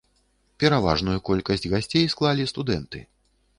Пераважную 0.63 1.17
колькасць 1.29 1.69
гасцей 1.75 2.09
складалі 2.17 2.51
студэнты. 2.55 3.07